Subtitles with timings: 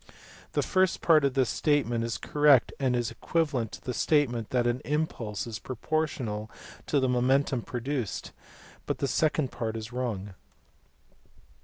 [0.53, 4.65] The first part of this statement is correct and is equivalent to the statement that
[4.65, 6.49] an impulse is proportional
[6.87, 8.31] to the momentum produced,
[8.87, 10.33] but the second part is wrong.